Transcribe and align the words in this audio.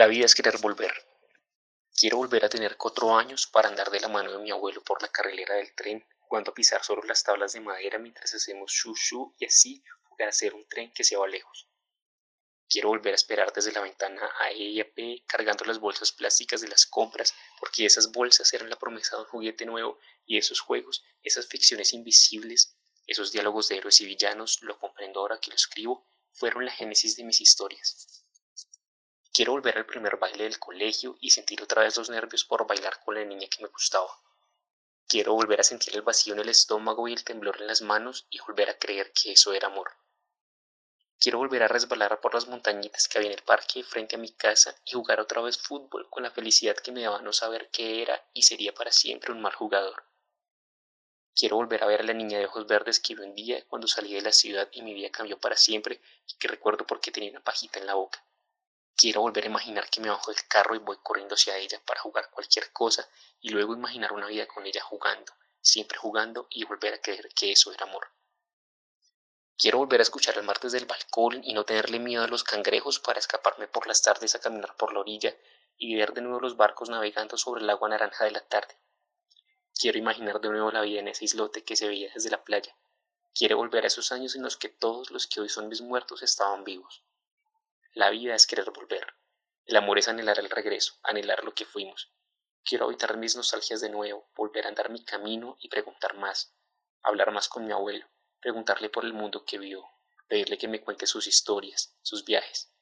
La 0.00 0.06
vida 0.06 0.24
es 0.24 0.34
querer 0.34 0.56
volver. 0.56 0.94
Quiero 1.94 2.16
volver 2.16 2.42
a 2.46 2.48
tener 2.48 2.78
cuatro 2.78 3.14
años 3.18 3.46
para 3.46 3.68
andar 3.68 3.90
de 3.90 4.00
la 4.00 4.08
mano 4.08 4.32
de 4.32 4.38
mi 4.38 4.50
abuelo 4.50 4.82
por 4.82 5.02
la 5.02 5.08
carrilera 5.08 5.56
del 5.56 5.74
tren, 5.74 6.02
jugando 6.20 6.52
a 6.52 6.54
pisar 6.54 6.82
solo 6.82 7.02
las 7.02 7.22
tablas 7.22 7.52
de 7.52 7.60
madera 7.60 7.98
mientras 7.98 8.32
hacemos 8.32 8.72
shu 8.72 9.34
y 9.38 9.44
así 9.44 9.84
jugar 10.04 10.30
a 10.30 10.32
ser 10.32 10.54
un 10.54 10.66
tren 10.66 10.90
que 10.94 11.04
se 11.04 11.18
va 11.18 11.28
lejos. 11.28 11.68
Quiero 12.66 12.88
volver 12.88 13.12
a 13.12 13.16
esperar 13.16 13.52
desde 13.52 13.72
la 13.72 13.82
ventana 13.82 14.26
a 14.38 14.50
E 14.52 14.70
y 14.70 14.80
a 14.80 14.90
P 14.90 15.22
cargando 15.26 15.66
las 15.66 15.78
bolsas 15.78 16.12
plásticas 16.12 16.62
de 16.62 16.68
las 16.68 16.86
compras, 16.86 17.34
porque 17.58 17.84
esas 17.84 18.10
bolsas 18.10 18.50
eran 18.54 18.70
la 18.70 18.78
promesa 18.78 19.16
de 19.16 19.24
un 19.24 19.28
juguete 19.28 19.66
nuevo 19.66 19.98
y 20.24 20.38
esos 20.38 20.60
juegos, 20.60 21.04
esas 21.22 21.46
ficciones 21.46 21.92
invisibles, 21.92 22.74
esos 23.06 23.32
diálogos 23.32 23.68
de 23.68 23.76
héroes 23.76 24.00
y 24.00 24.06
villanos, 24.06 24.62
lo 24.62 24.78
comprendo 24.78 25.20
ahora 25.20 25.38
que 25.38 25.50
lo 25.50 25.56
escribo, 25.56 26.06
fueron 26.32 26.64
la 26.64 26.72
génesis 26.72 27.16
de 27.16 27.24
mis 27.24 27.42
historias. 27.42 28.09
Quiero 29.32 29.52
volver 29.52 29.78
al 29.78 29.86
primer 29.86 30.16
baile 30.16 30.44
del 30.44 30.58
colegio 30.58 31.16
y 31.20 31.30
sentir 31.30 31.62
otra 31.62 31.82
vez 31.82 31.96
los 31.96 32.10
nervios 32.10 32.44
por 32.44 32.66
bailar 32.66 33.00
con 33.04 33.14
la 33.14 33.24
niña 33.24 33.46
que 33.48 33.62
me 33.62 33.68
gustaba. 33.68 34.10
Quiero 35.06 35.34
volver 35.34 35.60
a 35.60 35.64
sentir 35.64 35.94
el 35.94 36.02
vacío 36.02 36.34
en 36.34 36.40
el 36.40 36.48
estómago 36.48 37.06
y 37.06 37.12
el 37.12 37.22
temblor 37.22 37.60
en 37.60 37.68
las 37.68 37.80
manos 37.80 38.26
y 38.28 38.40
volver 38.40 38.70
a 38.70 38.78
creer 38.78 39.12
que 39.12 39.32
eso 39.32 39.52
era 39.52 39.68
amor. 39.68 39.92
Quiero 41.20 41.38
volver 41.38 41.62
a 41.62 41.68
resbalar 41.68 42.20
por 42.20 42.34
las 42.34 42.48
montañitas 42.48 43.06
que 43.06 43.18
había 43.18 43.30
en 43.30 43.38
el 43.38 43.44
parque 43.44 43.84
frente 43.84 44.16
a 44.16 44.18
mi 44.18 44.32
casa 44.32 44.74
y 44.84 44.92
jugar 44.92 45.20
otra 45.20 45.42
vez 45.42 45.58
fútbol 45.58 46.08
con 46.10 46.22
la 46.22 46.30
felicidad 46.30 46.76
que 46.76 46.92
me 46.92 47.02
daba 47.02 47.22
no 47.22 47.32
saber 47.32 47.70
qué 47.70 48.02
era 48.02 48.24
y 48.32 48.42
sería 48.42 48.74
para 48.74 48.90
siempre 48.90 49.32
un 49.32 49.42
mal 49.42 49.54
jugador. 49.54 50.02
Quiero 51.34 51.56
volver 51.56 51.84
a 51.84 51.86
ver 51.86 52.00
a 52.00 52.04
la 52.04 52.14
niña 52.14 52.38
de 52.38 52.46
ojos 52.46 52.66
verdes 52.66 53.00
que 53.00 53.14
vi 53.14 53.22
un 53.22 53.34
día 53.34 53.64
cuando 53.68 53.86
salí 53.86 54.12
de 54.14 54.22
la 54.22 54.32
ciudad 54.32 54.68
y 54.72 54.82
mi 54.82 54.92
vida 54.92 55.10
cambió 55.10 55.38
para 55.38 55.56
siempre 55.56 56.00
y 56.26 56.34
que 56.34 56.48
recuerdo 56.48 56.86
porque 56.86 57.12
tenía 57.12 57.30
una 57.30 57.44
pajita 57.44 57.78
en 57.78 57.86
la 57.86 57.94
boca. 57.94 58.24
Quiero 59.00 59.22
volver 59.22 59.44
a 59.44 59.46
imaginar 59.46 59.88
que 59.88 59.98
me 59.98 60.10
bajo 60.10 60.30
del 60.30 60.46
carro 60.46 60.74
y 60.74 60.78
voy 60.78 60.98
corriendo 61.02 61.34
hacia 61.34 61.56
ella 61.56 61.80
para 61.86 62.02
jugar 62.02 62.28
cualquier 62.30 62.70
cosa 62.70 63.08
y 63.40 63.48
luego 63.48 63.72
imaginar 63.72 64.12
una 64.12 64.26
vida 64.26 64.46
con 64.46 64.66
ella 64.66 64.82
jugando, 64.82 65.32
siempre 65.62 65.96
jugando 65.96 66.48
y 66.50 66.64
volver 66.64 66.92
a 66.92 67.00
creer 67.00 67.30
que 67.34 67.50
eso 67.50 67.72
era 67.72 67.86
amor. 67.86 68.08
Quiero 69.56 69.78
volver 69.78 70.00
a 70.00 70.02
escuchar 70.02 70.36
el 70.36 70.42
mar 70.42 70.60
desde 70.60 70.76
el 70.76 70.84
balcón 70.84 71.40
y 71.42 71.54
no 71.54 71.64
tenerle 71.64 71.98
miedo 71.98 72.24
a 72.24 72.28
los 72.28 72.44
cangrejos 72.44 73.00
para 73.00 73.20
escaparme 73.20 73.68
por 73.68 73.86
las 73.86 74.02
tardes 74.02 74.34
a 74.34 74.38
caminar 74.38 74.76
por 74.76 74.92
la 74.92 75.00
orilla 75.00 75.34
y 75.78 75.96
ver 75.96 76.12
de 76.12 76.20
nuevo 76.20 76.38
los 76.38 76.58
barcos 76.58 76.90
navegando 76.90 77.38
sobre 77.38 77.62
el 77.62 77.70
agua 77.70 77.88
naranja 77.88 78.26
de 78.26 78.32
la 78.32 78.46
tarde. 78.46 78.78
Quiero 79.74 79.96
imaginar 79.96 80.42
de 80.42 80.50
nuevo 80.50 80.70
la 80.72 80.82
vida 80.82 81.00
en 81.00 81.08
ese 81.08 81.24
islote 81.24 81.64
que 81.64 81.74
se 81.74 81.88
veía 81.88 82.10
desde 82.12 82.28
la 82.28 82.44
playa. 82.44 82.76
Quiero 83.34 83.56
volver 83.56 83.84
a 83.84 83.86
esos 83.86 84.12
años 84.12 84.36
en 84.36 84.42
los 84.42 84.58
que 84.58 84.68
todos 84.68 85.10
los 85.10 85.26
que 85.26 85.40
hoy 85.40 85.48
son 85.48 85.68
mis 85.68 85.80
muertos 85.80 86.22
estaban 86.22 86.64
vivos. 86.64 87.02
La 87.92 88.08
vida 88.10 88.36
es 88.36 88.46
querer 88.46 88.70
volver. 88.70 89.04
El 89.64 89.76
amor 89.76 89.98
es 89.98 90.06
anhelar 90.06 90.38
el 90.38 90.48
regreso, 90.48 90.94
anhelar 91.02 91.42
lo 91.42 91.54
que 91.54 91.64
fuimos. 91.64 92.12
Quiero 92.64 92.84
habitar 92.84 93.16
mis 93.16 93.34
nostalgias 93.34 93.80
de 93.80 93.88
nuevo, 93.88 94.30
volver 94.36 94.64
a 94.64 94.68
andar 94.68 94.90
mi 94.90 95.04
camino 95.04 95.56
y 95.58 95.68
preguntar 95.68 96.16
más, 96.16 96.54
hablar 97.02 97.32
más 97.32 97.48
con 97.48 97.66
mi 97.66 97.72
abuelo, 97.72 98.06
preguntarle 98.40 98.90
por 98.90 99.04
el 99.04 99.12
mundo 99.12 99.44
que 99.44 99.58
vio, 99.58 99.84
pedirle 100.28 100.56
que 100.56 100.68
me 100.68 100.80
cuente 100.80 101.08
sus 101.08 101.26
historias, 101.26 101.96
sus 102.02 102.24
viajes. 102.24 102.72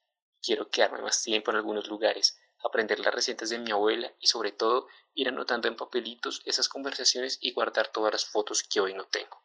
Quiero 0.42 0.68
quedarme 0.68 1.00
más 1.00 1.22
tiempo 1.22 1.52
en 1.52 1.56
algunos 1.56 1.88
lugares, 1.88 2.38
aprender 2.62 3.00
las 3.00 3.14
recetas 3.14 3.48
de 3.48 3.58
mi 3.58 3.70
abuela 3.70 4.12
y 4.20 4.26
sobre 4.26 4.52
todo 4.52 4.88
ir 5.14 5.28
anotando 5.28 5.68
en 5.68 5.76
papelitos 5.76 6.42
esas 6.44 6.68
conversaciones 6.68 7.38
y 7.40 7.54
guardar 7.54 7.88
todas 7.88 8.12
las 8.12 8.26
fotos 8.26 8.62
que 8.62 8.80
hoy 8.80 8.92
no 8.92 9.06
tengo. 9.06 9.42